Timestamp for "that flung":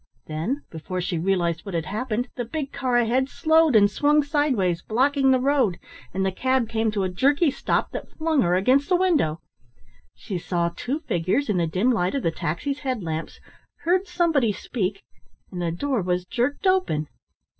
7.91-8.41